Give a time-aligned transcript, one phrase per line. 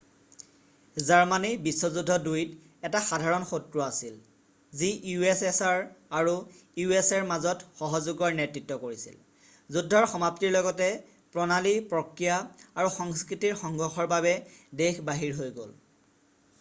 [1.07, 4.15] Germany বিশ্ব যুদ্ধ ২ ত এটা সাধাৰণ শত্ৰু আছিল
[4.79, 6.33] যি ussr আৰু
[6.85, 9.19] usaৰ মাজত সহযোগৰ নেতৃত্ব কৰিছিল।
[9.77, 10.89] যুদ্ধৰ সমাপ্তিৰ লগীতে
[11.37, 12.35] প্ৰণালী প্ৰক্ৰিয়া
[12.81, 14.35] আৰু সংস্কৃতিৰ সংঘৰ্ষৰ বাবে
[14.83, 15.79] দেশ বাহিৰ হৈ গল।